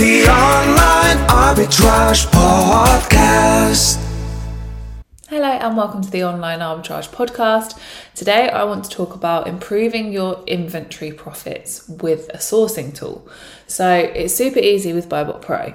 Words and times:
The 0.00 0.26
Online 0.30 1.18
Arbitrage 1.28 2.24
Podcast. 2.28 4.02
Hello 5.28 5.44
and 5.44 5.76
welcome 5.76 6.00
to 6.00 6.10
the 6.10 6.24
Online 6.24 6.60
Arbitrage 6.60 7.10
Podcast. 7.10 7.78
Today 8.14 8.48
I 8.48 8.64
want 8.64 8.84
to 8.84 8.90
talk 8.90 9.14
about 9.14 9.46
improving 9.46 10.10
your 10.10 10.42
inventory 10.46 11.12
profits 11.12 11.86
with 11.86 12.30
a 12.30 12.38
sourcing 12.38 12.94
tool. 12.94 13.28
So 13.70 13.88
it's 13.88 14.34
super 14.34 14.58
easy 14.58 14.92
with 14.92 15.08
Buybot 15.08 15.42
Pro. 15.42 15.74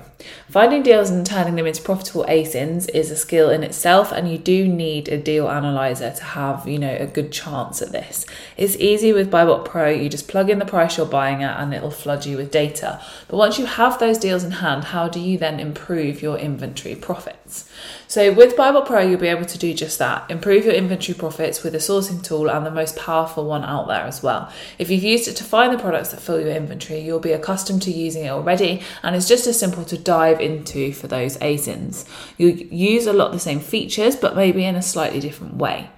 Finding 0.50 0.84
deals 0.84 1.10
and 1.10 1.26
turning 1.26 1.56
them 1.56 1.66
into 1.66 1.82
profitable 1.82 2.26
ASINs 2.26 2.90
is 2.90 3.10
a 3.10 3.16
skill 3.16 3.50
in 3.50 3.64
itself, 3.64 4.12
and 4.12 4.30
you 4.30 4.38
do 4.38 4.68
need 4.68 5.08
a 5.08 5.18
deal 5.18 5.50
analyzer 5.50 6.12
to 6.12 6.24
have, 6.24 6.68
you 6.68 6.78
know, 6.78 6.94
a 7.00 7.08
good 7.08 7.32
chance 7.32 7.82
at 7.82 7.94
this. 7.94 8.26
It's 8.58 8.76
easy 8.76 9.14
with 9.14 9.32
Buybot 9.32 9.64
Pro, 9.64 9.90
you 9.90 10.10
just 10.10 10.28
plug 10.28 10.50
in 10.50 10.60
the 10.60 10.66
price 10.66 10.98
you're 10.98 11.06
buying 11.06 11.42
at 11.42 11.58
and 11.60 11.74
it'll 11.74 11.90
flood 11.90 12.26
you 12.26 12.36
with 12.36 12.52
data. 12.52 13.02
But 13.30 13.38
once 13.38 13.58
you 13.58 13.66
have 13.66 13.98
those 13.98 14.18
deals 14.18 14.44
in 14.44 14.52
hand, 14.52 14.86
how 14.86 15.08
do 15.08 15.22
you 15.22 15.38
then 15.38 15.62
improve 15.62 16.22
your 16.22 16.38
inventory 16.38 16.96
profits? 16.96 17.70
So 18.08 18.34
with 18.34 18.58
Buybot 18.58 18.86
Pro, 18.86 19.02
you'll 19.02 19.20
be 19.20 19.28
able 19.28 19.46
to 19.46 19.58
do 19.58 19.74
just 19.74 20.00
that. 20.00 20.30
Improve 20.30 20.66
your 20.66 20.74
inventory 20.74 21.18
profits 21.18 21.64
with 21.64 21.74
a 21.76 21.80
sourcing 21.80 22.24
tool 22.24 22.50
and 22.50 22.66
the 22.66 22.72
most 22.72 22.98
powerful 22.98 23.46
one 23.46 23.64
out 23.64 23.88
there 23.88 24.02
as 24.02 24.22
well. 24.22 24.52
If 24.78 24.90
you've 24.90 25.04
used 25.04 25.28
it 25.28 25.36
to 25.38 25.44
find 25.44 25.74
the 25.74 25.82
products 25.82 26.10
that 26.10 26.20
fill 26.20 26.42
your 26.42 26.50
inventory, 26.50 27.00
you'll 27.00 27.20
be 27.20 27.32
accustomed 27.32 27.85
to 27.86 27.92
using 27.92 28.26
it 28.26 28.30
already, 28.30 28.82
and 29.02 29.16
it's 29.16 29.28
just 29.28 29.48
as 29.48 29.60
simple 29.60 29.86
to 29.86 29.98
dive 29.98 30.40
into 30.40 30.94
for 30.94 31.08
those 31.08 31.38
ASINs. 31.38 32.06
You 32.38 32.50
use 32.50 33.08
a 33.08 33.14
lot 33.14 33.28
of 33.28 33.34
the 33.34 33.40
same 33.40 33.60
features, 33.60 34.16
but 34.16 34.36
maybe 34.36 34.66
in 34.66 34.76
a 34.76 34.82
slightly 34.82 35.20
different 35.20 35.56
way. 35.56 35.90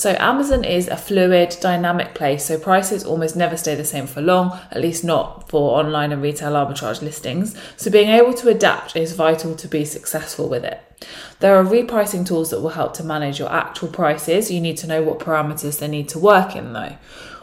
So 0.00 0.16
Amazon 0.18 0.64
is 0.64 0.88
a 0.88 0.96
fluid, 0.96 1.58
dynamic 1.60 2.14
place, 2.14 2.46
so 2.46 2.58
prices 2.58 3.04
almost 3.04 3.36
never 3.36 3.54
stay 3.58 3.74
the 3.74 3.84
same 3.84 4.06
for 4.06 4.22
long, 4.22 4.58
at 4.70 4.80
least 4.80 5.04
not 5.04 5.50
for 5.50 5.78
online 5.78 6.10
and 6.10 6.22
retail 6.22 6.52
arbitrage 6.52 7.02
listings. 7.02 7.54
So 7.76 7.90
being 7.90 8.08
able 8.08 8.32
to 8.32 8.48
adapt 8.48 8.96
is 8.96 9.12
vital 9.12 9.54
to 9.54 9.68
be 9.68 9.84
successful 9.84 10.48
with 10.48 10.64
it. 10.64 10.80
There 11.40 11.54
are 11.54 11.62
repricing 11.62 12.26
tools 12.26 12.48
that 12.48 12.62
will 12.62 12.70
help 12.70 12.94
to 12.94 13.04
manage 13.04 13.38
your 13.38 13.52
actual 13.52 13.88
prices. 13.88 14.50
You 14.50 14.62
need 14.62 14.78
to 14.78 14.86
know 14.86 15.02
what 15.02 15.18
parameters 15.18 15.80
they 15.80 15.88
need 15.88 16.08
to 16.08 16.18
work 16.18 16.56
in 16.56 16.72
though. 16.72 16.96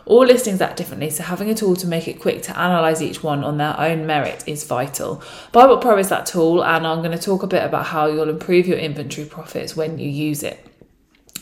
All 0.07 0.25
listings 0.25 0.59
act 0.59 0.77
differently, 0.77 1.11
so 1.11 1.21
having 1.21 1.51
a 1.51 1.53
tool 1.53 1.75
to 1.75 1.85
make 1.85 2.07
it 2.07 2.19
quick 2.19 2.41
to 2.41 2.53
analyse 2.53 3.03
each 3.03 3.21
one 3.21 3.43
on 3.43 3.57
their 3.59 3.79
own 3.79 4.07
merit 4.07 4.43
is 4.47 4.63
vital. 4.63 5.17
Buybot 5.53 5.79
Pro 5.79 5.99
is 5.99 6.09
that 6.09 6.25
tool, 6.25 6.65
and 6.65 6.87
I'm 6.87 7.03
going 7.03 7.15
to 7.15 7.23
talk 7.23 7.43
a 7.43 7.47
bit 7.47 7.63
about 7.63 7.85
how 7.85 8.07
you'll 8.07 8.29
improve 8.29 8.65
your 8.65 8.79
inventory 8.79 9.27
profits 9.27 9.75
when 9.75 9.99
you 9.99 10.09
use 10.09 10.41
it. 10.41 10.67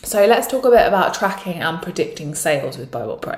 So 0.06 0.24
let's 0.28 0.46
talk 0.46 0.66
a 0.66 0.70
bit 0.70 0.88
about 0.88 1.16
tracking 1.16 1.64
and 1.64 1.82
predicting 1.82 2.36
sales 2.36 2.78
with 2.78 2.92
Buybot 2.92 3.24
Pro. 3.24 3.38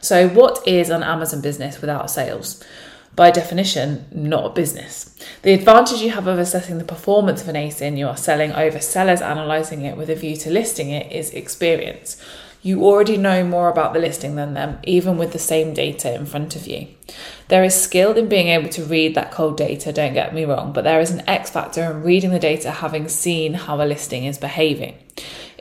So, 0.00 0.28
what 0.28 0.66
is 0.66 0.90
an 0.90 1.04
Amazon 1.04 1.40
business 1.40 1.80
without 1.80 2.10
sales? 2.10 2.62
By 3.14 3.30
definition, 3.30 4.06
not 4.10 4.44
a 4.44 4.50
business. 4.50 5.16
The 5.42 5.52
advantage 5.52 6.02
you 6.02 6.10
have 6.10 6.26
of 6.26 6.40
assessing 6.40 6.78
the 6.78 6.84
performance 6.84 7.42
of 7.42 7.48
an 7.48 7.54
ASIN 7.54 7.96
you 7.96 8.08
are 8.08 8.16
selling 8.16 8.50
over 8.52 8.80
sellers 8.80 9.20
analysing 9.20 9.82
it 9.82 9.96
with 9.96 10.10
a 10.10 10.16
view 10.16 10.36
to 10.38 10.50
listing 10.50 10.90
it 10.90 11.12
is 11.12 11.30
experience 11.30 12.20
you 12.64 12.82
already 12.82 13.18
know 13.18 13.44
more 13.44 13.68
about 13.68 13.92
the 13.92 14.00
listing 14.00 14.36
than 14.36 14.54
them, 14.54 14.78
even 14.84 15.18
with 15.18 15.32
the 15.32 15.38
same 15.38 15.74
data 15.74 16.14
in 16.14 16.24
front 16.24 16.56
of 16.56 16.66
you. 16.66 16.88
There 17.48 17.62
is 17.62 17.74
skill 17.74 18.14
in 18.14 18.26
being 18.26 18.48
able 18.48 18.70
to 18.70 18.82
read 18.82 19.14
that 19.14 19.30
cold 19.30 19.58
data, 19.58 19.92
don't 19.92 20.14
get 20.14 20.34
me 20.34 20.46
wrong, 20.46 20.72
but 20.72 20.82
there 20.82 20.98
is 20.98 21.10
an 21.10 21.28
X 21.28 21.50
factor 21.50 21.82
in 21.82 22.02
reading 22.02 22.30
the 22.30 22.38
data 22.38 22.70
having 22.70 23.06
seen 23.06 23.52
how 23.52 23.82
a 23.82 23.84
listing 23.84 24.24
is 24.24 24.38
behaving. 24.38 24.96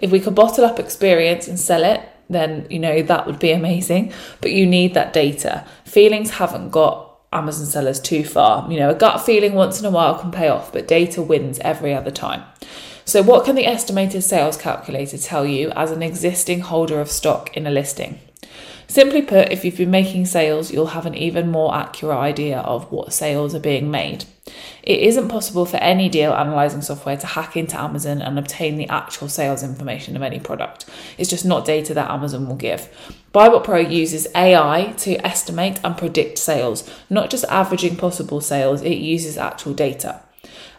If 0.03 0.11
we 0.11 0.19
could 0.19 0.35
bottle 0.35 0.65
up 0.65 0.79
experience 0.79 1.47
and 1.47 1.57
sell 1.57 1.85
it, 1.85 2.01
then 2.29 2.67
you 2.69 2.77
know 2.77 3.01
that 3.01 3.25
would 3.25 3.39
be 3.39 3.51
amazing, 3.61 4.11
but 4.41 4.51
you 4.51 4.65
need 4.65 4.93
that 4.95 5.13
data. 5.13 5.65
Feelings 5.85 6.31
haven't 6.31 6.71
got 6.71 7.19
Amazon 7.31 7.65
sellers 7.65 8.01
too 8.01 8.25
far. 8.25 8.69
You 8.69 8.79
know, 8.79 8.89
a 8.89 8.95
gut 8.95 9.25
feeling 9.25 9.53
once 9.53 9.79
in 9.79 9.85
a 9.85 9.89
while 9.89 10.19
can 10.19 10.29
pay 10.29 10.49
off, 10.49 10.73
but 10.73 10.89
data 10.89 11.21
wins 11.21 11.57
every 11.59 11.93
other 11.93 12.11
time. 12.11 12.43
So, 13.05 13.21
what 13.21 13.45
can 13.45 13.55
the 13.55 13.65
estimated 13.65 14.25
sales 14.25 14.57
calculator 14.57 15.17
tell 15.17 15.45
you 15.45 15.71
as 15.71 15.91
an 15.91 16.03
existing 16.03 16.59
holder 16.59 16.99
of 16.99 17.09
stock 17.09 17.55
in 17.55 17.65
a 17.65 17.71
listing? 17.71 18.19
Simply 18.93 19.23
put, 19.23 19.51
if 19.51 19.65
you've 19.65 19.77
been 19.77 19.89
making 19.89 20.27
sales, 20.27 20.71
you'll 20.71 20.93
have 20.93 21.07
an 21.07 21.15
even 21.15 21.49
more 21.49 21.73
accurate 21.73 22.15
idea 22.15 22.59
of 22.59 22.91
what 22.91 23.11
sales 23.11 23.55
are 23.55 23.59
being 23.59 23.89
made. 23.89 24.25
It 24.83 24.99
isn't 24.99 25.29
possible 25.29 25.65
for 25.65 25.77
any 25.77 26.09
deal 26.09 26.31
analyzing 26.31 26.83
software 26.83 27.17
to 27.17 27.25
hack 27.25 27.57
into 27.57 27.75
Amazon 27.81 28.21
and 28.21 28.37
obtain 28.37 28.77
the 28.77 28.87
actual 28.89 29.29
sales 29.29 29.63
information 29.63 30.15
of 30.15 30.21
any 30.21 30.39
product. 30.39 30.87
It's 31.17 31.31
just 31.31 31.43
not 31.43 31.65
data 31.65 31.95
that 31.95 32.11
Amazon 32.11 32.47
will 32.47 32.55
give. 32.55 32.87
Buybot 33.33 33.63
Pro 33.63 33.79
uses 33.79 34.27
AI 34.35 34.93
to 34.97 35.15
estimate 35.25 35.79
and 35.83 35.97
predict 35.97 36.37
sales, 36.37 36.87
not 37.09 37.31
just 37.31 37.45
averaging 37.45 37.95
possible 37.95 38.41
sales, 38.41 38.83
it 38.83 38.99
uses 38.99 39.39
actual 39.39 39.73
data. 39.73 40.21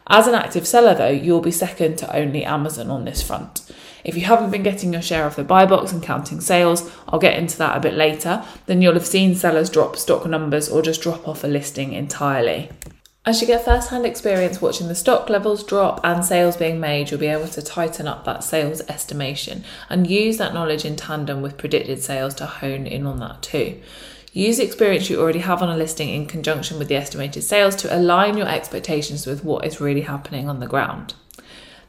As 0.07 0.29
an 0.29 0.35
active 0.35 0.69
seller, 0.69 0.95
though, 0.95 1.09
you'll 1.09 1.41
be 1.41 1.51
second 1.51 1.99
to 1.99 2.17
only 2.17 2.45
Amazon 2.45 2.91
on 2.91 3.07
this 3.07 3.23
front. 3.23 3.63
If 4.05 4.17
you 4.17 4.25
haven't 4.25 4.51
been 4.51 4.63
getting 4.63 4.93
your 4.93 5.03
share 5.03 5.27
of 5.27 5.37
the 5.37 5.45
buy 5.45 5.65
box 5.65 5.91
and 5.91 6.03
counting 6.03 6.41
sales, 6.41 6.91
I'll 7.09 7.19
get 7.19 7.39
into 7.39 7.57
that 7.59 7.77
a 7.77 7.81
bit 7.81 7.95
later, 7.95 8.45
then 8.67 8.83
you'll 8.83 8.95
have 8.95 9.07
seen 9.07 9.35
sellers 9.35 9.71
drop 9.71 9.97
stock 9.97 10.27
numbers 10.27 10.69
or 10.69 10.83
just 10.83 11.01
drop 11.01 11.27
off 11.27 11.43
a 11.43 11.47
listing 11.47 11.95
entirely. 11.95 12.71
As 13.27 13.41
you 13.41 13.47
get 13.47 13.65
first 13.65 13.89
hand 13.89 14.05
experience 14.05 14.61
watching 14.61 14.89
the 14.89 14.95
stock 14.95 15.31
levels 15.31 15.65
drop 15.65 15.99
and 16.05 16.23
sales 16.23 16.59
being 16.59 16.79
made, 16.79 17.11
you'll 17.11 17.19
be 17.19 17.27
able 17.27 17.49
to 17.49 17.63
tighten 17.63 18.07
up 18.07 18.27
that 18.27 18.45
sales 18.45 18.83
estimation 18.83 19.65
and 19.89 20.07
use 20.07 20.37
that 20.37 20.53
knowledge 20.53 20.85
in 20.85 20.95
tandem 20.95 21.41
with 21.41 21.57
predicted 21.57 22.03
sales 22.03 22.35
to 22.35 22.45
hone 22.45 22.87
in 22.87 23.07
on 23.07 23.21
that 23.21 23.41
too. 23.41 23.81
Use 24.35 24.59
the 24.59 24.65
experience 24.65 25.09
you 25.09 25.19
already 25.19 25.39
have 25.39 25.63
on 25.63 25.71
a 25.71 25.77
listing 25.77 26.11
in 26.11 26.27
conjunction 26.27 26.79
with 26.79 26.89
the 26.89 26.97
estimated 26.97 27.43
sales 27.43 27.75
to 27.77 27.97
align 27.97 28.37
your 28.37 28.49
expectations 28.49 29.27
with 29.27 29.43
what 29.43 29.65
is 29.65 29.81
really 29.81 30.03
happening 30.03 30.47
on 30.47 30.61
the 30.61 30.67
ground. 30.67 31.15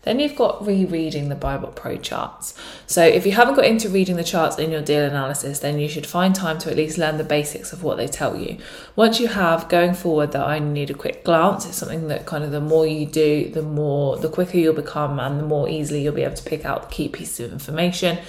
Then 0.06 0.20
you've 0.20 0.36
got 0.36 0.66
rereading 0.66 1.30
the 1.30 1.36
BuyBot 1.36 1.76
Pro 1.76 1.98
charts. 1.98 2.54
So 2.88 3.04
if 3.04 3.26
you 3.26 3.34
haven't 3.34 3.56
got 3.56 3.66
into 3.66 3.90
reading 3.90 4.16
the 4.16 4.24
charts 4.24 4.58
in 4.58 4.72
your 4.72 4.82
deal 4.82 5.04
analysis, 5.04 5.60
then 5.60 5.80
you 5.80 5.90
should 5.90 6.06
find 6.06 6.34
time 6.34 6.58
to 6.60 6.72
at 6.72 6.78
least 6.78 6.98
learn 6.98 7.18
the 7.18 7.24
basics 7.24 7.74
of 7.74 7.84
what 7.84 7.98
they 7.98 8.08
tell 8.08 8.38
you. 8.38 8.58
Once 8.96 9.20
you 9.20 9.28
have, 9.28 9.68
going 9.68 9.94
forward, 9.94 10.32
that 10.32 10.46
I 10.46 10.60
need 10.60 10.90
a 10.90 10.94
quick 10.94 11.24
glance. 11.24 11.66
It's 11.66 11.78
something 11.78 12.08
that 12.08 12.26
kind 12.26 12.44
of 12.44 12.52
the 12.52 12.62
more 12.62 12.88
you 12.88 13.06
do, 13.06 13.50
the 13.50 13.62
more, 13.62 14.18
the 14.18 14.30
quicker 14.30 14.58
you'll 14.58 14.74
become, 14.74 15.20
and 15.20 15.40
the 15.40 15.46
more 15.46 15.68
easily 15.68 16.04
you'll 16.04 16.14
be 16.14 16.24
able 16.24 16.36
to 16.36 16.44
pick 16.44 16.64
out 16.64 16.84
the 16.84 16.96
key 16.96 17.10
pieces 17.10 17.48
of 17.48 17.52
information 17.52 18.20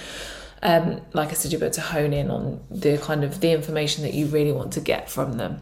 um, 0.61 1.01
like 1.13 1.29
I 1.29 1.33
said, 1.33 1.51
you're 1.51 1.63
able 1.63 1.73
to 1.73 1.81
hone 1.81 2.13
in 2.13 2.31
on 2.31 2.61
the 2.71 2.97
kind 2.97 3.23
of 3.23 3.41
the 3.41 3.51
information 3.51 4.03
that 4.03 4.13
you 4.13 4.25
really 4.27 4.51
want 4.51 4.73
to 4.73 4.81
get 4.81 5.09
from 5.09 5.33
them. 5.33 5.61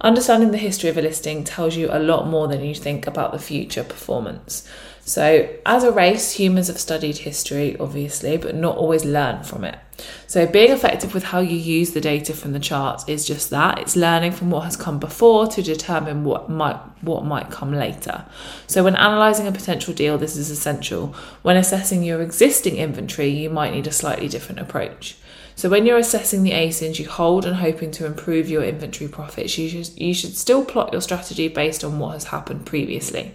Understanding 0.00 0.52
the 0.52 0.58
history 0.58 0.88
of 0.88 0.96
a 0.96 1.02
listing 1.02 1.42
tells 1.42 1.76
you 1.76 1.88
a 1.90 1.98
lot 1.98 2.28
more 2.28 2.46
than 2.46 2.64
you 2.64 2.74
think 2.74 3.06
about 3.06 3.32
the 3.32 3.38
future 3.38 3.82
performance. 3.82 4.68
So, 5.08 5.48
as 5.64 5.84
a 5.84 5.90
race, 5.90 6.32
humans 6.32 6.68
have 6.68 6.78
studied 6.78 7.16
history, 7.16 7.74
obviously, 7.80 8.36
but 8.36 8.54
not 8.54 8.76
always 8.76 9.06
learn 9.06 9.42
from 9.42 9.64
it. 9.64 9.78
So, 10.26 10.46
being 10.46 10.70
effective 10.70 11.14
with 11.14 11.24
how 11.24 11.40
you 11.40 11.56
use 11.56 11.92
the 11.92 12.00
data 12.02 12.34
from 12.34 12.52
the 12.52 12.60
charts 12.60 13.08
is 13.08 13.26
just 13.26 13.48
that. 13.48 13.78
It's 13.78 13.96
learning 13.96 14.32
from 14.32 14.50
what 14.50 14.64
has 14.64 14.76
come 14.76 14.98
before 14.98 15.46
to 15.46 15.62
determine 15.62 16.24
what 16.24 16.50
might 16.50 16.76
what 17.00 17.24
might 17.24 17.50
come 17.50 17.72
later. 17.72 18.26
So, 18.66 18.84
when 18.84 18.96
analysing 18.96 19.46
a 19.46 19.52
potential 19.52 19.94
deal, 19.94 20.18
this 20.18 20.36
is 20.36 20.50
essential. 20.50 21.14
When 21.40 21.56
assessing 21.56 22.02
your 22.02 22.20
existing 22.20 22.76
inventory, 22.76 23.28
you 23.30 23.48
might 23.48 23.72
need 23.72 23.86
a 23.86 23.92
slightly 23.92 24.28
different 24.28 24.60
approach. 24.60 25.16
So 25.58 25.68
when 25.68 25.86
you're 25.86 25.98
assessing 25.98 26.44
the 26.44 26.52
ASINs 26.52 27.00
you 27.00 27.08
hold 27.08 27.44
and 27.44 27.56
hoping 27.56 27.90
to 27.90 28.06
improve 28.06 28.48
your 28.48 28.62
inventory 28.62 29.10
profits, 29.10 29.58
you 29.58 29.68
should, 29.68 30.00
you 30.00 30.14
should 30.14 30.36
still 30.36 30.64
plot 30.64 30.92
your 30.92 31.02
strategy 31.02 31.48
based 31.48 31.82
on 31.82 31.98
what 31.98 32.12
has 32.12 32.26
happened 32.26 32.64
previously. 32.64 33.34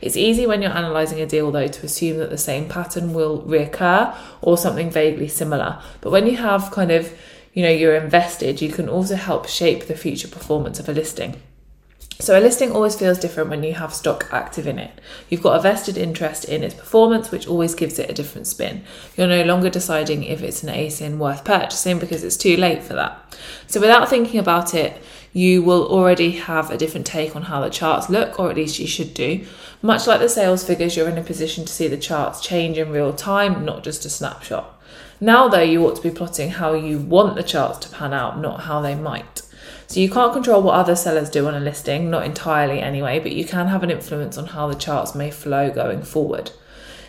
It's 0.00 0.16
easy 0.16 0.46
when 0.46 0.62
you're 0.62 0.70
analysing 0.70 1.20
a 1.20 1.26
deal 1.26 1.50
though 1.50 1.68
to 1.68 1.84
assume 1.84 2.16
that 2.20 2.30
the 2.30 2.38
same 2.38 2.70
pattern 2.70 3.12
will 3.12 3.42
reoccur 3.42 4.16
or 4.40 4.56
something 4.56 4.90
vaguely 4.90 5.28
similar. 5.28 5.82
But 6.00 6.10
when 6.10 6.26
you 6.26 6.38
have 6.38 6.70
kind 6.70 6.90
of, 6.90 7.12
you 7.52 7.62
know, 7.62 7.68
you're 7.68 7.96
invested, 7.96 8.62
you 8.62 8.72
can 8.72 8.88
also 8.88 9.16
help 9.16 9.46
shape 9.46 9.88
the 9.88 9.94
future 9.94 10.28
performance 10.28 10.80
of 10.80 10.88
a 10.88 10.92
listing. 10.92 11.38
So 12.20 12.36
a 12.36 12.40
listing 12.40 12.72
always 12.72 12.96
feels 12.96 13.16
different 13.18 13.48
when 13.48 13.62
you 13.62 13.74
have 13.74 13.94
stock 13.94 14.28
active 14.32 14.66
in 14.66 14.80
it. 14.80 14.90
You've 15.28 15.42
got 15.42 15.56
a 15.56 15.62
vested 15.62 15.96
interest 15.96 16.44
in 16.44 16.64
its 16.64 16.74
performance, 16.74 17.30
which 17.30 17.46
always 17.46 17.76
gives 17.76 17.96
it 18.00 18.10
a 18.10 18.14
different 18.14 18.48
spin. 18.48 18.82
You're 19.16 19.28
no 19.28 19.44
longer 19.44 19.70
deciding 19.70 20.24
if 20.24 20.42
it's 20.42 20.64
an 20.64 20.74
ASIN 20.74 21.18
worth 21.18 21.44
purchasing 21.44 22.00
because 22.00 22.24
it's 22.24 22.36
too 22.36 22.56
late 22.56 22.82
for 22.82 22.94
that. 22.94 23.36
So 23.68 23.80
without 23.80 24.08
thinking 24.08 24.40
about 24.40 24.74
it, 24.74 25.00
you 25.32 25.62
will 25.62 25.86
already 25.86 26.32
have 26.32 26.72
a 26.72 26.76
different 26.76 27.06
take 27.06 27.36
on 27.36 27.42
how 27.42 27.60
the 27.60 27.70
charts 27.70 28.10
look, 28.10 28.40
or 28.40 28.50
at 28.50 28.56
least 28.56 28.80
you 28.80 28.88
should 28.88 29.14
do. 29.14 29.46
Much 29.80 30.08
like 30.08 30.18
the 30.18 30.28
sales 30.28 30.64
figures, 30.64 30.96
you're 30.96 31.08
in 31.08 31.18
a 31.18 31.22
position 31.22 31.64
to 31.66 31.72
see 31.72 31.86
the 31.86 31.96
charts 31.96 32.40
change 32.40 32.78
in 32.78 32.90
real 32.90 33.12
time, 33.12 33.64
not 33.64 33.84
just 33.84 34.04
a 34.04 34.10
snapshot. 34.10 34.74
Now, 35.20 35.46
though, 35.46 35.62
you 35.62 35.86
ought 35.86 35.94
to 35.94 36.02
be 36.02 36.10
plotting 36.10 36.50
how 36.50 36.74
you 36.74 36.98
want 36.98 37.36
the 37.36 37.44
charts 37.44 37.78
to 37.80 37.88
pan 37.88 38.12
out, 38.12 38.40
not 38.40 38.62
how 38.62 38.80
they 38.80 38.96
might. 38.96 39.42
So 39.88 40.00
you 40.00 40.10
can't 40.10 40.34
control 40.34 40.60
what 40.60 40.74
other 40.74 40.94
sellers 40.94 41.30
do 41.30 41.46
on 41.46 41.54
a 41.54 41.60
listing, 41.60 42.10
not 42.10 42.26
entirely 42.26 42.80
anyway, 42.80 43.20
but 43.20 43.32
you 43.32 43.46
can 43.46 43.68
have 43.68 43.82
an 43.82 43.90
influence 43.90 44.36
on 44.36 44.44
how 44.46 44.68
the 44.68 44.74
charts 44.74 45.14
may 45.14 45.30
flow 45.30 45.70
going 45.70 46.02
forward. 46.02 46.50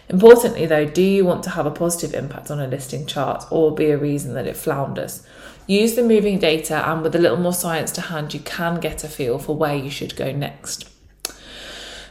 Importantly, 0.08 0.66
though, 0.66 0.86
do 0.86 1.02
you 1.02 1.26
want 1.26 1.44
to 1.44 1.50
have 1.52 1.66
a 1.66 1.72
positive 1.72 2.14
impact 2.14 2.50
on 2.50 2.62
a 2.62 2.68
listing 2.68 3.06
chart 3.06 3.44
or 3.52 3.76
be 3.76 3.92
a 3.92 3.98
reason 3.98 4.34
that 4.34 4.48
it 4.48 4.56
flounders? 4.56 5.28
Use 5.68 5.96
the 5.96 6.04
moving 6.04 6.40
data, 6.40 6.90
and 6.90 7.04
with 7.04 7.14
a 7.16 7.20
little 7.20 7.38
more 7.38 7.54
science 7.54 7.92
to 7.92 8.02
hand, 8.02 8.34
you 8.34 8.40
can 8.40 8.80
get 8.80 9.04
a 9.04 9.10
feel 9.10 9.40
for 9.40 9.58
where 9.58 9.76
you 9.76 9.90
should 9.90 10.16
go 10.16 10.32
next. 10.32 10.90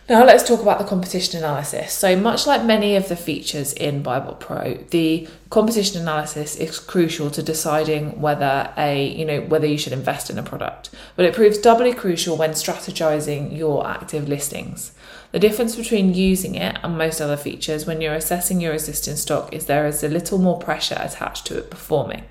Now 0.08 0.24
let's 0.24 0.42
talk 0.42 0.62
about 0.62 0.78
the 0.78 0.86
competition 0.86 1.36
analysis. 1.36 1.92
So 1.92 2.16
much 2.16 2.46
like 2.46 2.64
many 2.64 2.96
of 2.96 3.10
the 3.10 3.16
features 3.16 3.74
in 3.74 4.02
BuyBot 4.02 4.40
Pro, 4.40 4.78
the 4.88 5.28
competition 5.50 6.00
analysis 6.00 6.56
is 6.56 6.78
crucial 6.78 7.30
to 7.30 7.42
deciding 7.42 8.18
whether 8.18 8.72
a 8.78 9.06
you 9.06 9.26
know 9.26 9.42
whether 9.42 9.66
you 9.66 9.76
should 9.76 9.92
invest 9.92 10.30
in 10.30 10.38
a 10.38 10.42
product. 10.42 10.88
But 11.14 11.26
it 11.26 11.34
proves 11.34 11.58
doubly 11.58 11.92
crucial 11.92 12.38
when 12.38 12.52
strategizing 12.52 13.54
your 13.54 13.86
active 13.86 14.26
listings. 14.26 14.92
The 15.32 15.38
difference 15.38 15.76
between 15.76 16.14
using 16.14 16.54
it 16.54 16.78
and 16.82 16.96
most 16.96 17.20
other 17.20 17.36
features 17.36 17.84
when 17.84 18.00
you're 18.00 18.14
assessing 18.14 18.62
your 18.62 18.72
existing 18.72 19.16
stock 19.16 19.52
is 19.52 19.66
there 19.66 19.86
is 19.86 20.02
a 20.02 20.08
little 20.08 20.38
more 20.38 20.58
pressure 20.58 20.96
attached 20.98 21.46
to 21.48 21.58
it 21.58 21.70
performing. 21.70 22.24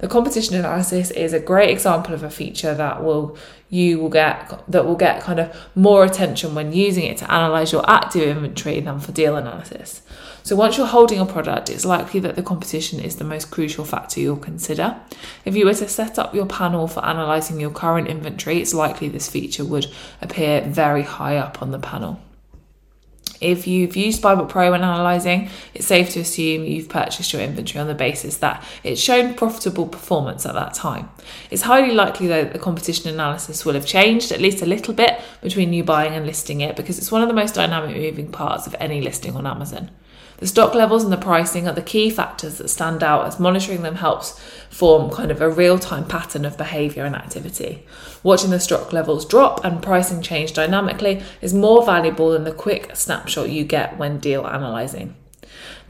The 0.00 0.08
competition 0.08 0.56
analysis 0.56 1.10
is 1.10 1.32
a 1.34 1.40
great 1.40 1.70
example 1.70 2.14
of 2.14 2.22
a 2.22 2.30
feature 2.30 2.74
that 2.74 3.04
will 3.04 3.36
you 3.68 4.00
will 4.00 4.08
get 4.08 4.62
that 4.66 4.84
will 4.84 4.96
get 4.96 5.22
kind 5.22 5.38
of 5.38 5.56
more 5.74 6.04
attention 6.04 6.54
when 6.54 6.72
using 6.72 7.04
it 7.04 7.18
to 7.18 7.30
analyze 7.30 7.70
your 7.70 7.88
active 7.88 8.36
inventory 8.36 8.80
than 8.80 8.98
for 8.98 9.12
deal 9.12 9.36
analysis. 9.36 10.02
So 10.42 10.56
once 10.56 10.78
you're 10.78 10.86
holding 10.86 11.20
a 11.20 11.26
product, 11.26 11.68
it's 11.68 11.84
likely 11.84 12.18
that 12.20 12.34
the 12.34 12.42
competition 12.42 12.98
is 12.98 13.16
the 13.16 13.24
most 13.24 13.50
crucial 13.50 13.84
factor 13.84 14.20
you'll 14.20 14.36
consider. 14.36 14.96
If 15.44 15.54
you 15.54 15.66
were 15.66 15.74
to 15.74 15.88
set 15.88 16.18
up 16.18 16.34
your 16.34 16.46
panel 16.46 16.88
for 16.88 17.04
analyzing 17.04 17.60
your 17.60 17.70
current 17.70 18.08
inventory, 18.08 18.58
it's 18.60 18.72
likely 18.72 19.08
this 19.10 19.28
feature 19.28 19.66
would 19.66 19.86
appear 20.22 20.62
very 20.62 21.02
high 21.02 21.36
up 21.36 21.60
on 21.60 21.72
the 21.72 21.78
panel. 21.78 22.20
If 23.40 23.66
you've 23.66 23.96
used 23.96 24.22
BuyBot 24.22 24.48
Pro 24.48 24.70
when 24.70 24.82
analysing, 24.82 25.48
it's 25.72 25.86
safe 25.86 26.10
to 26.10 26.20
assume 26.20 26.64
you've 26.64 26.88
purchased 26.88 27.32
your 27.32 27.40
inventory 27.40 27.80
on 27.80 27.86
the 27.86 27.94
basis 27.94 28.36
that 28.38 28.62
it's 28.84 29.00
shown 29.00 29.34
profitable 29.34 29.86
performance 29.86 30.44
at 30.44 30.54
that 30.54 30.74
time. 30.74 31.08
It's 31.50 31.62
highly 31.62 31.94
likely 31.94 32.26
though 32.26 32.44
that 32.44 32.52
the 32.52 32.58
competition 32.58 33.08
analysis 33.10 33.64
will 33.64 33.74
have 33.74 33.86
changed 33.86 34.30
at 34.30 34.40
least 34.40 34.62
a 34.62 34.66
little 34.66 34.92
bit 34.92 35.20
between 35.42 35.72
you 35.72 35.82
buying 35.84 36.14
and 36.14 36.26
listing 36.26 36.60
it 36.60 36.76
because 36.76 36.98
it's 36.98 37.10
one 37.10 37.22
of 37.22 37.28
the 37.28 37.34
most 37.34 37.54
dynamic 37.54 37.96
moving 37.96 38.30
parts 38.30 38.66
of 38.66 38.76
any 38.78 39.00
listing 39.00 39.34
on 39.34 39.46
Amazon. 39.46 39.90
The 40.40 40.46
stock 40.46 40.74
levels 40.74 41.04
and 41.04 41.12
the 41.12 41.18
pricing 41.18 41.68
are 41.68 41.74
the 41.74 41.82
key 41.82 42.08
factors 42.08 42.56
that 42.56 42.68
stand 42.68 43.02
out 43.02 43.26
as 43.26 43.38
monitoring 43.38 43.82
them 43.82 43.96
helps 43.96 44.40
form 44.70 45.10
kind 45.10 45.30
of 45.30 45.42
a 45.42 45.50
real 45.50 45.78
time 45.78 46.06
pattern 46.06 46.46
of 46.46 46.56
behaviour 46.56 47.04
and 47.04 47.14
activity. 47.14 47.86
Watching 48.22 48.48
the 48.48 48.58
stock 48.58 48.90
levels 48.90 49.26
drop 49.26 49.62
and 49.64 49.82
pricing 49.82 50.22
change 50.22 50.54
dynamically 50.54 51.22
is 51.42 51.52
more 51.52 51.84
valuable 51.84 52.30
than 52.30 52.44
the 52.44 52.52
quick 52.52 52.96
snapshot 52.96 53.50
you 53.50 53.64
get 53.64 53.98
when 53.98 54.18
deal 54.18 54.46
analysing. 54.46 55.14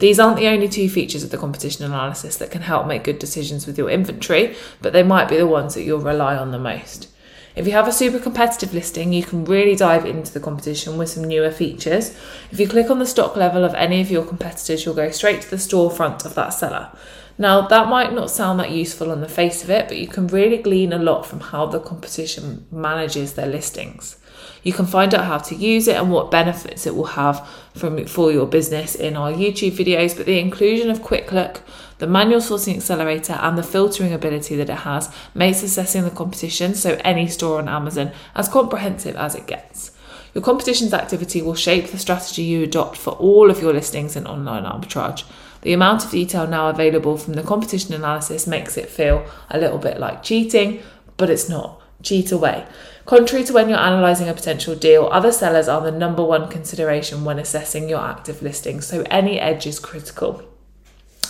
These 0.00 0.18
aren't 0.18 0.38
the 0.38 0.48
only 0.48 0.68
two 0.68 0.88
features 0.88 1.22
of 1.22 1.30
the 1.30 1.38
competition 1.38 1.84
analysis 1.84 2.36
that 2.38 2.50
can 2.50 2.62
help 2.62 2.88
make 2.88 3.04
good 3.04 3.20
decisions 3.20 3.68
with 3.68 3.78
your 3.78 3.88
inventory, 3.88 4.56
but 4.82 4.92
they 4.92 5.04
might 5.04 5.28
be 5.28 5.36
the 5.36 5.46
ones 5.46 5.74
that 5.74 5.82
you'll 5.82 6.00
rely 6.00 6.36
on 6.36 6.50
the 6.50 6.58
most. 6.58 7.09
If 7.56 7.66
you 7.66 7.72
have 7.72 7.88
a 7.88 7.92
super 7.92 8.18
competitive 8.18 8.72
listing, 8.72 9.12
you 9.12 9.24
can 9.24 9.44
really 9.44 9.74
dive 9.74 10.06
into 10.06 10.32
the 10.32 10.40
competition 10.40 10.96
with 10.96 11.08
some 11.10 11.24
newer 11.24 11.50
features. 11.50 12.16
If 12.52 12.60
you 12.60 12.68
click 12.68 12.90
on 12.90 13.00
the 13.00 13.06
stock 13.06 13.34
level 13.34 13.64
of 13.64 13.74
any 13.74 14.00
of 14.00 14.10
your 14.10 14.24
competitors, 14.24 14.84
you'll 14.84 14.94
go 14.94 15.10
straight 15.10 15.42
to 15.42 15.50
the 15.50 15.56
storefront 15.56 16.24
of 16.24 16.34
that 16.36 16.50
seller. 16.50 16.90
Now, 17.38 17.66
that 17.66 17.88
might 17.88 18.12
not 18.12 18.30
sound 18.30 18.60
that 18.60 18.70
useful 18.70 19.10
on 19.10 19.20
the 19.20 19.28
face 19.28 19.64
of 19.64 19.70
it, 19.70 19.88
but 19.88 19.96
you 19.96 20.06
can 20.06 20.26
really 20.28 20.58
glean 20.58 20.92
a 20.92 20.98
lot 20.98 21.26
from 21.26 21.40
how 21.40 21.66
the 21.66 21.80
competition 21.80 22.66
manages 22.70 23.32
their 23.32 23.46
listings. 23.46 24.16
You 24.62 24.72
can 24.72 24.86
find 24.86 25.14
out 25.14 25.24
how 25.24 25.38
to 25.38 25.54
use 25.54 25.88
it 25.88 25.96
and 25.96 26.10
what 26.10 26.30
benefits 26.30 26.86
it 26.86 26.94
will 26.94 27.04
have 27.04 27.46
from, 27.74 28.06
for 28.06 28.30
your 28.30 28.46
business 28.46 28.94
in 28.94 29.16
our 29.16 29.32
YouTube 29.32 29.72
videos. 29.72 30.16
But 30.16 30.26
the 30.26 30.38
inclusion 30.38 30.90
of 30.90 31.02
Quick 31.02 31.32
Look, 31.32 31.62
the 31.98 32.06
manual 32.06 32.40
sourcing 32.40 32.76
accelerator, 32.76 33.34
and 33.34 33.56
the 33.56 33.62
filtering 33.62 34.12
ability 34.12 34.56
that 34.56 34.70
it 34.70 34.80
has 34.80 35.14
makes 35.34 35.62
assessing 35.62 36.04
the 36.04 36.10
competition, 36.10 36.74
so 36.74 37.00
any 37.04 37.26
store 37.26 37.58
on 37.58 37.68
Amazon, 37.68 38.12
as 38.34 38.48
comprehensive 38.48 39.16
as 39.16 39.34
it 39.34 39.46
gets. 39.46 39.92
Your 40.34 40.44
competition's 40.44 40.94
activity 40.94 41.42
will 41.42 41.54
shape 41.54 41.88
the 41.88 41.98
strategy 41.98 42.42
you 42.42 42.62
adopt 42.62 42.96
for 42.96 43.10
all 43.14 43.50
of 43.50 43.60
your 43.60 43.72
listings 43.72 44.14
in 44.14 44.26
online 44.26 44.64
arbitrage. 44.64 45.24
The 45.62 45.72
amount 45.72 46.04
of 46.04 46.10
detail 46.10 46.46
now 46.46 46.68
available 46.68 47.16
from 47.16 47.34
the 47.34 47.42
competition 47.42 47.94
analysis 47.94 48.46
makes 48.46 48.76
it 48.76 48.88
feel 48.88 49.26
a 49.50 49.58
little 49.58 49.78
bit 49.78 49.98
like 49.98 50.22
cheating, 50.22 50.82
but 51.16 51.30
it's 51.30 51.48
not. 51.48 51.82
Cheat 52.02 52.32
away. 52.32 52.66
Contrary 53.06 53.44
to 53.44 53.52
when 53.52 53.68
you're 53.68 53.78
analysing 53.78 54.28
a 54.28 54.34
potential 54.34 54.74
deal, 54.74 55.08
other 55.10 55.32
sellers 55.32 55.68
are 55.68 55.80
the 55.80 55.90
number 55.90 56.24
one 56.24 56.48
consideration 56.48 57.24
when 57.24 57.38
assessing 57.38 57.88
your 57.88 58.00
active 58.00 58.42
listing, 58.42 58.80
so 58.80 59.04
any 59.10 59.40
edge 59.40 59.66
is 59.66 59.78
critical. 59.78 60.42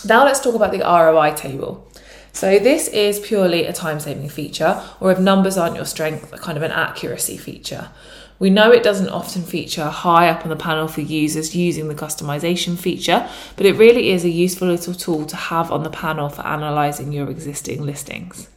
Now 0.05 0.25
let's 0.25 0.39
talk 0.39 0.55
about 0.55 0.71
the 0.71 0.79
ROI 0.79 1.33
table. 1.35 1.87
So 2.33 2.59
this 2.59 2.87
is 2.87 3.19
purely 3.19 3.65
a 3.65 3.73
time 3.73 3.99
saving 3.99 4.29
feature, 4.29 4.81
or 4.99 5.11
if 5.11 5.19
numbers 5.19 5.57
aren't 5.57 5.75
your 5.75 5.85
strength, 5.85 6.31
kind 6.39 6.57
of 6.57 6.63
an 6.63 6.71
accuracy 6.71 7.37
feature. 7.37 7.89
We 8.39 8.49
know 8.49 8.71
it 8.71 8.83
doesn't 8.83 9.09
often 9.09 9.43
feature 9.43 9.85
high 9.85 10.29
up 10.29 10.43
on 10.43 10.49
the 10.49 10.55
panel 10.55 10.87
for 10.87 11.01
users 11.01 11.55
using 11.55 11.87
the 11.87 11.93
customization 11.93 12.77
feature, 12.77 13.29
but 13.55 13.65
it 13.65 13.75
really 13.75 14.09
is 14.09 14.23
a 14.23 14.29
useful 14.29 14.67
little 14.67 14.95
tool 14.95 15.25
to 15.27 15.35
have 15.35 15.71
on 15.71 15.83
the 15.83 15.91
panel 15.91 16.29
for 16.29 16.41
analysing 16.41 17.11
your 17.11 17.29
existing 17.29 17.83
listings. 17.83 18.47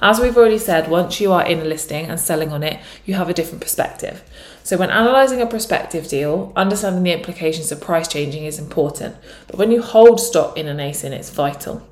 As 0.00 0.20
we've 0.20 0.36
already 0.36 0.58
said, 0.58 0.88
once 0.88 1.20
you 1.20 1.32
are 1.32 1.44
in 1.44 1.58
a 1.58 1.64
listing 1.64 2.06
and 2.06 2.20
selling 2.20 2.52
on 2.52 2.62
it, 2.62 2.78
you 3.04 3.14
have 3.14 3.28
a 3.28 3.34
different 3.34 3.60
perspective. 3.60 4.22
So, 4.62 4.76
when 4.76 4.90
analysing 4.90 5.40
a 5.40 5.46
prospective 5.46 6.06
deal, 6.06 6.52
understanding 6.54 7.02
the 7.02 7.12
implications 7.12 7.72
of 7.72 7.80
price 7.80 8.06
changing 8.06 8.44
is 8.44 8.60
important, 8.60 9.16
but 9.48 9.56
when 9.56 9.72
you 9.72 9.82
hold 9.82 10.20
stock 10.20 10.56
in 10.56 10.68
an 10.68 10.76
ASIN, 10.76 11.10
it's 11.10 11.30
vital. 11.30 11.84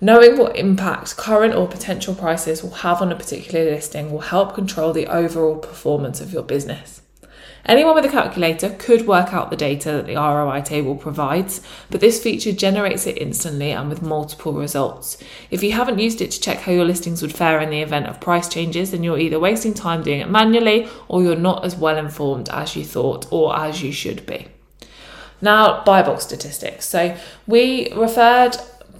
Knowing 0.00 0.36
what 0.36 0.56
impact 0.56 1.16
current 1.16 1.54
or 1.54 1.68
potential 1.68 2.14
prices 2.14 2.62
will 2.62 2.70
have 2.70 3.00
on 3.00 3.12
a 3.12 3.16
particular 3.16 3.64
listing 3.64 4.10
will 4.10 4.20
help 4.20 4.54
control 4.54 4.92
the 4.92 5.06
overall 5.06 5.56
performance 5.56 6.20
of 6.20 6.32
your 6.32 6.42
business. 6.42 7.00
Anyone 7.66 7.96
with 7.96 8.04
a 8.04 8.08
calculator 8.08 8.70
could 8.78 9.08
work 9.08 9.32
out 9.32 9.50
the 9.50 9.56
data 9.56 9.90
that 9.90 10.06
the 10.06 10.14
ROI 10.14 10.60
table 10.60 10.94
provides, 10.94 11.60
but 11.90 12.00
this 12.00 12.22
feature 12.22 12.52
generates 12.52 13.08
it 13.08 13.18
instantly 13.18 13.72
and 13.72 13.88
with 13.88 14.02
multiple 14.02 14.52
results. 14.52 15.18
If 15.50 15.64
you 15.64 15.72
haven't 15.72 15.98
used 15.98 16.20
it 16.20 16.30
to 16.30 16.40
check 16.40 16.58
how 16.60 16.70
your 16.70 16.84
listings 16.84 17.22
would 17.22 17.34
fare 17.34 17.60
in 17.60 17.70
the 17.70 17.82
event 17.82 18.06
of 18.06 18.20
price 18.20 18.48
changes, 18.48 18.92
then 18.92 19.02
you're 19.02 19.18
either 19.18 19.40
wasting 19.40 19.74
time 19.74 20.04
doing 20.04 20.20
it 20.20 20.30
manually 20.30 20.88
or 21.08 21.24
you're 21.24 21.34
not 21.34 21.64
as 21.64 21.74
well 21.74 21.98
informed 21.98 22.48
as 22.50 22.76
you 22.76 22.84
thought 22.84 23.26
or 23.32 23.58
as 23.58 23.82
you 23.82 23.90
should 23.90 24.24
be. 24.26 24.46
Now, 25.40 25.82
buy 25.82 26.02
box 26.02 26.22
statistics. 26.22 26.86
So 26.86 27.16
we 27.48 27.92
referred 27.94 28.56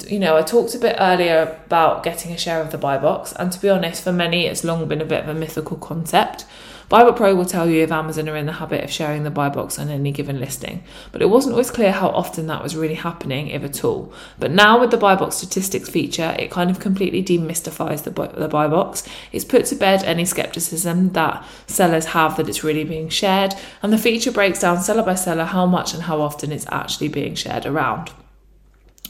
you 0.08 0.18
know, 0.18 0.36
I 0.36 0.42
talked 0.42 0.74
a 0.74 0.78
bit 0.78 0.96
earlier 0.98 1.58
about 1.66 2.02
getting 2.02 2.32
a 2.32 2.36
share 2.36 2.60
of 2.60 2.70
the 2.70 2.76
buy 2.76 2.98
box, 2.98 3.32
and 3.32 3.50
to 3.50 3.60
be 3.60 3.70
honest, 3.70 4.04
for 4.04 4.12
many, 4.12 4.46
it's 4.46 4.62
long 4.62 4.86
been 4.86 5.00
a 5.00 5.06
bit 5.06 5.22
of 5.22 5.28
a 5.28 5.34
mythical 5.34 5.78
concept. 5.78 6.44
BuyBot 6.88 7.16
Pro 7.16 7.34
will 7.34 7.44
tell 7.44 7.68
you 7.68 7.82
if 7.82 7.90
Amazon 7.90 8.28
are 8.28 8.36
in 8.36 8.46
the 8.46 8.52
habit 8.52 8.84
of 8.84 8.92
sharing 8.92 9.24
the 9.24 9.30
buy 9.30 9.48
box 9.48 9.76
on 9.76 9.88
any 9.88 10.12
given 10.12 10.38
listing, 10.38 10.84
but 11.10 11.20
it 11.20 11.28
wasn't 11.28 11.52
always 11.52 11.70
clear 11.70 11.90
how 11.90 12.10
often 12.10 12.46
that 12.46 12.62
was 12.62 12.76
really 12.76 12.94
happening, 12.94 13.48
if 13.48 13.64
at 13.64 13.84
all. 13.84 14.12
But 14.38 14.52
now 14.52 14.78
with 14.78 14.92
the 14.92 14.96
buy 14.96 15.16
box 15.16 15.34
statistics 15.34 15.88
feature, 15.88 16.36
it 16.38 16.52
kind 16.52 16.70
of 16.70 16.78
completely 16.78 17.24
demystifies 17.24 18.04
the, 18.04 18.10
the 18.38 18.46
buy 18.46 18.68
box. 18.68 19.02
It's 19.32 19.44
put 19.44 19.64
to 19.66 19.74
bed 19.74 20.04
any 20.04 20.24
skepticism 20.24 21.12
that 21.14 21.44
sellers 21.66 22.06
have 22.06 22.36
that 22.36 22.48
it's 22.48 22.62
really 22.62 22.84
being 22.84 23.08
shared, 23.08 23.54
and 23.82 23.92
the 23.92 23.98
feature 23.98 24.30
breaks 24.30 24.60
down 24.60 24.80
seller 24.80 25.02
by 25.02 25.16
seller 25.16 25.44
how 25.44 25.66
much 25.66 25.92
and 25.92 26.04
how 26.04 26.20
often 26.20 26.52
it's 26.52 26.66
actually 26.70 27.08
being 27.08 27.34
shared 27.34 27.66
around. 27.66 28.12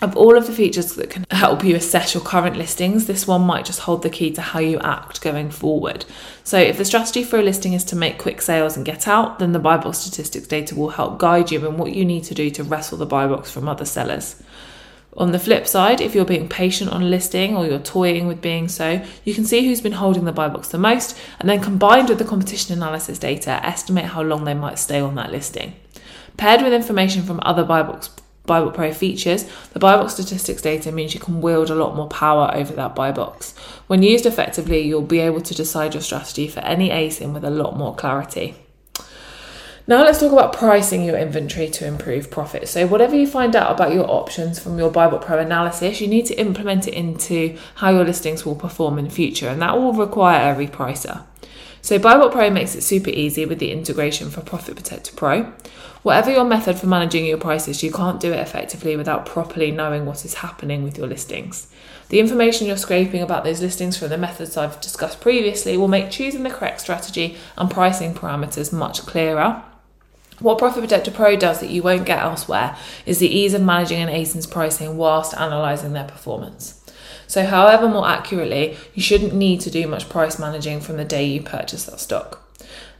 Of 0.02 0.14
all 0.14 0.36
of 0.36 0.46
the 0.46 0.52
features 0.52 0.92
that 0.94 1.08
can 1.08 1.24
help 1.30 1.64
you 1.64 1.74
assess 1.74 2.12
your 2.12 2.22
current 2.22 2.56
listings, 2.56 3.06
this 3.06 3.26
one 3.26 3.40
might 3.40 3.64
just 3.64 3.80
hold 3.80 4.02
the 4.02 4.10
key 4.10 4.30
to 4.32 4.42
how 4.42 4.60
you 4.60 4.78
act 4.80 5.22
going 5.22 5.50
forward. 5.50 6.04
So, 6.44 6.58
if 6.58 6.76
the 6.76 6.84
strategy 6.84 7.24
for 7.24 7.38
a 7.38 7.42
listing 7.42 7.72
is 7.72 7.84
to 7.84 7.96
make 7.96 8.18
quick 8.18 8.42
sales 8.42 8.76
and 8.76 8.84
get 8.84 9.08
out, 9.08 9.38
then 9.38 9.52
the 9.52 9.58
buy 9.58 9.78
box 9.78 9.98
statistics 9.98 10.48
data 10.48 10.74
will 10.74 10.90
help 10.90 11.18
guide 11.18 11.50
you 11.50 11.66
in 11.66 11.78
what 11.78 11.94
you 11.94 12.04
need 12.04 12.24
to 12.24 12.34
do 12.34 12.50
to 12.50 12.62
wrestle 12.62 12.98
the 12.98 13.06
buy 13.06 13.26
box 13.26 13.50
from 13.50 13.68
other 13.68 13.86
sellers. 13.86 14.42
On 15.16 15.32
the 15.32 15.38
flip 15.38 15.66
side, 15.66 16.02
if 16.02 16.14
you're 16.14 16.26
being 16.26 16.46
patient 16.46 16.92
on 16.92 17.10
listing 17.10 17.56
or 17.56 17.64
you're 17.64 17.78
toying 17.78 18.26
with 18.26 18.42
being 18.42 18.68
so, 18.68 19.02
you 19.24 19.32
can 19.32 19.46
see 19.46 19.66
who's 19.66 19.80
been 19.80 19.92
holding 19.92 20.26
the 20.26 20.32
buy 20.32 20.48
box 20.48 20.68
the 20.68 20.76
most 20.76 21.18
and 21.40 21.48
then 21.48 21.62
combined 21.62 22.10
with 22.10 22.18
the 22.18 22.24
competition 22.24 22.76
analysis 22.76 23.18
data, 23.18 23.64
estimate 23.64 24.04
how 24.04 24.20
long 24.20 24.44
they 24.44 24.52
might 24.52 24.78
stay 24.78 25.00
on 25.00 25.14
that 25.14 25.32
listing. 25.32 25.74
Paired 26.36 26.60
with 26.60 26.74
information 26.74 27.22
from 27.22 27.40
other 27.42 27.64
buy 27.64 27.82
box 27.82 28.10
BuyBot 28.46 28.74
Pro 28.74 28.92
features, 28.92 29.44
the 29.72 29.78
buy 29.78 29.96
box 29.96 30.14
statistics 30.14 30.62
data 30.62 30.92
means 30.92 31.14
you 31.14 31.20
can 31.20 31.40
wield 31.40 31.70
a 31.70 31.74
lot 31.74 31.96
more 31.96 32.08
power 32.08 32.50
over 32.54 32.72
that 32.74 32.94
buy 32.94 33.12
box. 33.12 33.54
When 33.86 34.02
used 34.02 34.26
effectively, 34.26 34.80
you'll 34.80 35.02
be 35.02 35.20
able 35.20 35.40
to 35.40 35.54
decide 35.54 35.94
your 35.94 36.02
strategy 36.02 36.48
for 36.48 36.60
any 36.60 36.90
ASIN 36.90 37.32
with 37.32 37.44
a 37.44 37.50
lot 37.50 37.76
more 37.76 37.94
clarity. 37.94 38.54
Now 39.88 40.02
let's 40.02 40.18
talk 40.18 40.32
about 40.32 40.52
pricing 40.52 41.04
your 41.04 41.16
inventory 41.16 41.70
to 41.70 41.86
improve 41.86 42.28
profit. 42.28 42.66
So 42.68 42.88
whatever 42.88 43.14
you 43.14 43.24
find 43.24 43.54
out 43.54 43.70
about 43.70 43.94
your 43.94 44.10
options 44.10 44.58
from 44.58 44.78
your 44.78 44.90
BuyBot 44.90 45.22
Pro 45.24 45.38
analysis, 45.38 46.00
you 46.00 46.08
need 46.08 46.26
to 46.26 46.34
implement 46.34 46.88
it 46.88 46.94
into 46.94 47.56
how 47.76 47.90
your 47.90 48.04
listings 48.04 48.44
will 48.44 48.56
perform 48.56 48.98
in 48.98 49.04
the 49.04 49.12
future, 49.12 49.48
and 49.48 49.62
that 49.62 49.78
will 49.78 49.92
require 49.92 50.52
a 50.52 50.56
repricer. 50.56 51.22
So 51.86 52.00
BuyBot 52.00 52.32
Pro 52.32 52.50
makes 52.50 52.74
it 52.74 52.82
super 52.82 53.10
easy 53.10 53.46
with 53.46 53.60
the 53.60 53.70
integration 53.70 54.28
for 54.28 54.40
Profit 54.40 54.74
Protector 54.74 55.12
Pro. 55.14 55.52
Whatever 56.02 56.32
your 56.32 56.44
method 56.44 56.80
for 56.80 56.88
managing 56.88 57.26
your 57.26 57.38
prices, 57.38 57.80
you 57.80 57.92
can't 57.92 58.18
do 58.18 58.32
it 58.32 58.40
effectively 58.40 58.96
without 58.96 59.24
properly 59.24 59.70
knowing 59.70 60.04
what 60.04 60.24
is 60.24 60.34
happening 60.34 60.82
with 60.82 60.98
your 60.98 61.06
listings. 61.06 61.72
The 62.08 62.18
information 62.18 62.66
you're 62.66 62.76
scraping 62.76 63.22
about 63.22 63.44
those 63.44 63.62
listings 63.62 63.96
from 63.96 64.08
the 64.08 64.18
methods 64.18 64.56
I've 64.56 64.80
discussed 64.80 65.20
previously 65.20 65.76
will 65.76 65.86
make 65.86 66.10
choosing 66.10 66.42
the 66.42 66.50
correct 66.50 66.80
strategy 66.80 67.36
and 67.56 67.70
pricing 67.70 68.14
parameters 68.14 68.72
much 68.72 69.06
clearer. 69.06 69.62
What 70.40 70.58
Profit 70.58 70.80
Protector 70.80 71.12
Pro 71.12 71.36
does 71.36 71.60
that 71.60 71.70
you 71.70 71.84
won't 71.84 72.04
get 72.04 72.18
elsewhere 72.18 72.76
is 73.06 73.20
the 73.20 73.28
ease 73.28 73.54
of 73.54 73.62
managing 73.62 74.02
an 74.02 74.08
ASIN's 74.08 74.48
pricing 74.48 74.96
whilst 74.96 75.34
analysing 75.34 75.92
their 75.92 76.08
performance. 76.08 76.82
So, 77.26 77.44
however, 77.44 77.88
more 77.88 78.08
accurately, 78.08 78.76
you 78.94 79.02
shouldn't 79.02 79.34
need 79.34 79.60
to 79.62 79.70
do 79.70 79.86
much 79.86 80.08
price 80.08 80.38
managing 80.38 80.80
from 80.80 80.96
the 80.96 81.04
day 81.04 81.24
you 81.26 81.42
purchase 81.42 81.84
that 81.86 82.00
stock. 82.00 82.42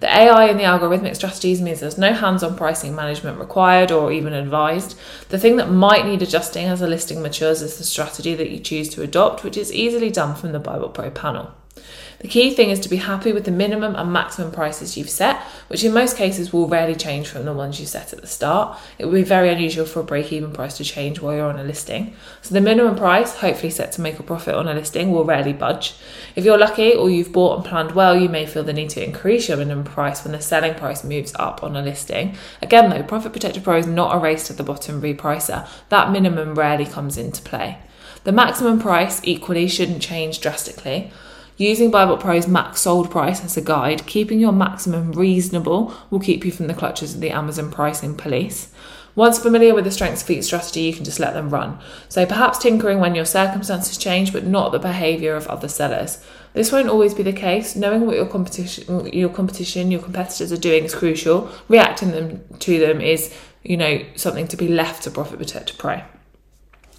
The 0.01 0.15
AI 0.15 0.47
and 0.47 0.61
the 0.61 0.65
algorithmic 0.65 1.17
strategies 1.17 1.63
means 1.63 1.81
there's 1.81 1.97
no 1.97 2.13
hands 2.13 2.43
on 2.43 2.57
pricing 2.57 2.95
management 2.95 3.39
required 3.39 3.91
or 3.91 4.13
even 4.13 4.35
advised. 4.35 4.99
The 5.31 5.39
thing 5.39 5.57
that 5.57 5.71
might 5.71 6.05
need 6.05 6.21
adjusting 6.21 6.67
as 6.67 6.83
a 6.83 6.87
listing 6.87 7.23
matures 7.23 7.63
is 7.63 7.79
the 7.79 7.85
strategy 7.85 8.35
that 8.35 8.51
you 8.51 8.59
choose 8.59 8.91
to 8.91 9.03
adopt, 9.03 9.43
which 9.43 9.57
is 9.57 9.73
easily 9.73 10.11
done 10.11 10.35
from 10.35 10.53
the 10.53 10.61
What 10.61 10.93
Pro 10.93 11.11
panel. 11.11 11.53
The 12.19 12.29
key 12.29 12.55
thing 12.55 12.71
is 12.71 12.81
to 12.81 12.89
be 12.89 12.97
happy 12.97 13.33
with 13.33 13.45
the 13.45 13.51
minimum 13.51 13.95
and 13.95 14.11
maximum 14.11 14.51
prices 14.51 14.97
you've 14.97 15.11
set, 15.11 15.37
which 15.69 15.85
in 15.85 15.93
most 15.93 16.17
cases 16.17 16.53
will 16.53 16.67
rarely 16.67 16.95
change 16.95 17.29
from 17.29 17.45
the 17.45 17.53
ones 17.53 17.79
you 17.79 17.85
set 17.85 18.13
at 18.13 18.21
the 18.23 18.27
start. 18.27 18.79
It 18.99 19.05
would 19.05 19.15
be 19.15 19.23
very 19.23 19.51
unusual 19.51 19.85
for 19.85 20.01
a 20.01 20.05
break 20.05 20.33
even 20.33 20.53
price 20.53 20.79
to 20.79 20.85
change 20.85 21.21
while 21.21 21.35
you're 21.35 21.49
on 21.49 21.59
a 21.59 21.65
listing. 21.65 22.17
So 22.41 22.55
the 22.55 22.61
minimum 22.61 22.97
price, 22.97 23.37
hopefully 23.37 23.71
set 23.71 23.93
to 23.93 24.01
make 24.01 24.19
a 24.19 24.23
profit 24.23 24.55
on 24.55 24.67
a 24.67 24.75
listing, 24.75 25.13
will 25.13 25.25
rarely 25.25 25.53
budge. 25.53 25.95
If 26.35 26.45
you're 26.45 26.59
lucky 26.59 26.95
or 26.95 27.11
you've 27.11 27.33
bought 27.33 27.57
and 27.57 27.67
planned 27.67 27.93
well, 27.93 28.19
you 28.19 28.29
may 28.31 28.47
feel 28.47 28.65
the 28.65 28.73
need 28.73 28.91
to 28.91 29.05
increase 29.05 29.49
your 29.49 29.59
minimum 29.59 29.85
price 29.85 30.25
when 30.25 30.33
the 30.33 30.41
selling 30.41 30.75
price 30.75 31.05
moves 31.05 31.35
up 31.39 31.63
on 31.63 31.77
a 31.77 31.83
listing. 31.83 32.35
Again 32.63 32.89
though, 32.89 33.03
Profit 33.03 33.33
Protector 33.33 33.61
Pro 33.61 33.77
is 33.77 33.87
not 33.87 34.17
a 34.17 34.19
race 34.19 34.47
to 34.47 34.55
the 34.55 34.63
bottom 34.63 35.03
repricer. 35.03 35.69
That 35.91 36.11
minimum 36.11 36.55
rarely 36.55 36.87
comes 36.87 37.19
into 37.19 37.43
play. 37.43 37.79
The 38.25 38.33
maximum 38.33 38.81
price 38.81 39.21
equally 39.23 39.69
shouldn't 39.69 40.03
change 40.03 40.41
drastically. 40.41 41.13
Using 41.59 41.91
What 41.91 42.21
Pro's 42.21 42.47
max 42.47 42.83
sold 42.83 43.11
price 43.11 43.43
as 43.43 43.57
a 43.57 43.63
guide, 43.63 44.07
keeping 44.07 44.39
your 44.39 44.53
maximum 44.53 45.13
reasonable 45.13 45.95
will 46.11 46.21
keep 46.21 46.45
you 46.45 46.53
from 46.53 46.67
the 46.67 46.75
clutches 46.75 47.15
of 47.15 47.21
the 47.21 47.31
Amazon 47.31 47.71
pricing 47.71 48.15
police. 48.15 48.71
Once 49.15 49.39
familiar 49.39 49.75
with 49.75 49.85
the 49.85 49.91
strengths 49.91 50.23
feet 50.23 50.45
strategy, 50.45 50.83
you 50.83 50.93
can 50.93 51.03
just 51.03 51.19
let 51.19 51.33
them 51.33 51.49
run. 51.49 51.79
So 52.11 52.27
perhaps 52.27 52.59
tinkering 52.59 53.01
when 53.01 53.15
your 53.15 53.25
circumstances 53.25 53.97
change, 53.97 54.35
but 54.35 54.45
not 54.45 54.73
the 54.73 54.79
behaviour 54.79 55.35
of 55.35 55.47
other 55.47 55.69
sellers. 55.69 56.23
This 56.53 56.71
won't 56.71 56.91
always 56.91 57.15
be 57.15 57.23
the 57.23 57.33
case. 57.33 57.75
Knowing 57.75 58.05
what 58.05 58.17
your 58.17 58.27
competition, 58.27 59.07
your 59.07 59.31
competition, 59.31 59.91
your 59.91 60.03
competitors 60.03 60.53
are 60.53 60.59
doing 60.59 60.85
is 60.85 60.95
crucial. 60.95 61.51
Reacting 61.69 62.11
them 62.11 62.45
to 62.59 62.79
them 62.79 63.01
is, 63.01 63.35
you 63.63 63.79
know, 63.79 64.05
something 64.15 64.47
to 64.49 64.57
be 64.59 64.69
left 64.69 65.05
to 65.05 65.11
Profit 65.11 65.39
Protector 65.39 65.75
Pro. 65.79 66.03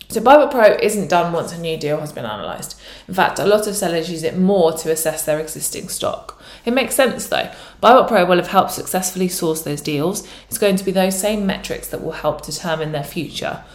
So 0.10 0.22
Buy 0.22 0.46
Pro 0.46 0.78
isn't 0.82 1.10
done 1.10 1.34
once 1.34 1.52
a 1.52 1.60
new 1.60 1.78
deal 1.78 2.00
has 2.00 2.14
been 2.14 2.24
analysed. 2.24 2.80
In 3.10 3.14
fact, 3.14 3.40
a 3.40 3.46
lot 3.46 3.68
of 3.68 3.76
sellers 3.76 4.10
use 4.10 4.24
it 4.24 4.38
more 4.38 4.72
to 4.72 4.92
assess 4.92 5.26
their 5.26 5.40
existing 5.40 5.90
stock. 5.90 6.42
It 6.66 6.72
makes 6.72 6.96
sense 6.96 7.28
though. 7.28 7.52
Buy 7.82 8.08
Pro 8.08 8.26
will 8.26 8.38
have 8.38 8.48
helped 8.48 8.72
successfully 8.72 9.28
source 9.28 9.62
those 9.62 9.82
deals. 9.82 10.26
It's 10.48 10.58
going 10.58 10.78
to 10.78 10.86
be 10.86 10.92
those 10.92 11.20
same 11.20 11.46
metrics 11.46 11.90
that 11.90 12.02
will 12.02 12.14
help 12.14 12.46
determine 12.46 12.94
their 12.94 13.04
future. 13.04 13.66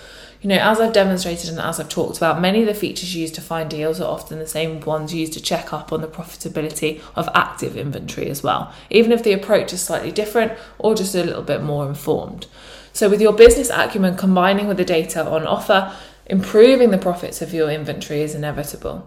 You 0.40 0.48
know, 0.48 0.56
as 0.56 0.80
I've 0.80 0.92
demonstrated 0.92 1.50
and 1.50 1.60
as 1.60 1.78
I've 1.78 1.88
talked 1.88 2.16
about, 2.16 2.40
many 2.40 2.62
of 2.62 2.66
the 2.66 2.74
features 2.74 3.14
used 3.14 3.36
to 3.36 3.40
find 3.40 3.70
deals 3.70 4.00
are 4.00 4.10
often 4.10 4.40
the 4.40 4.46
same 4.46 4.80
ones 4.80 5.14
used 5.14 5.34
to 5.34 5.40
check 5.40 5.72
up 5.72 5.92
on 5.92 6.00
the 6.00 6.08
profitability 6.08 7.00
of 7.14 7.28
active 7.32 7.76
inventory 7.76 8.28
as 8.28 8.42
well, 8.42 8.74
even 8.90 9.12
if 9.12 9.22
the 9.22 9.32
approach 9.32 9.72
is 9.72 9.82
slightly 9.82 10.10
different 10.10 10.52
or 10.78 10.96
just 10.96 11.14
a 11.14 11.22
little 11.22 11.42
bit 11.42 11.62
more 11.62 11.86
informed. 11.86 12.46
So, 12.92 13.08
with 13.08 13.22
your 13.22 13.32
business 13.32 13.70
acumen 13.70 14.16
combining 14.16 14.66
with 14.66 14.78
the 14.78 14.84
data 14.84 15.24
on 15.24 15.46
offer, 15.46 15.94
improving 16.32 16.90
the 16.90 16.98
profits 16.98 17.42
of 17.42 17.52
your 17.52 17.70
inventory 17.70 18.22
is 18.22 18.34
inevitable. 18.34 19.06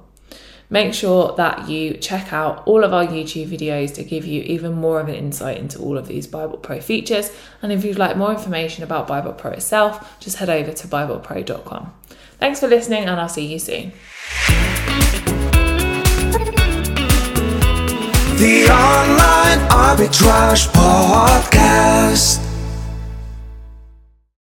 Make 0.70 0.94
sure 0.94 1.36
that 1.38 1.68
you 1.68 1.96
check 1.96 2.32
out 2.32 2.66
all 2.68 2.84
of 2.84 2.94
our 2.94 3.06
YouTube 3.06 3.48
videos 3.50 3.94
to 3.96 4.04
give 4.04 4.26
you 4.26 4.44
even 4.44 4.74
more 4.74 5.00
of 5.00 5.10
an 5.10 5.16
insight 5.16 5.58
into 5.58 5.80
all 5.80 5.98
of 5.98 6.08
these 6.08 6.28
BuyBot 6.28 6.62
Pro 6.62 6.80
features. 6.80 7.32
And 7.64 7.72
if 7.72 7.84
you'd 7.84 7.98
like 7.98 8.16
more 8.16 8.32
information 8.32 8.84
about 8.84 9.08
BuyBot 9.08 9.40
Pro 9.40 9.52
itself, 9.52 10.20
just 10.20 10.38
head 10.38 10.52
over 10.52 10.72
to 10.72 10.88
BuyBotPro.com. 10.88 11.94
Thanks 12.38 12.60
for 12.60 12.68
listening, 12.68 13.06
and 13.06 13.20
I'll 13.20 13.28
see 13.28 13.48
you 13.48 13.58
soon. 13.58 13.92
The 18.38 18.68
Online 18.70 19.68
Arbitrage 19.70 20.68
Podcast. 20.74 22.45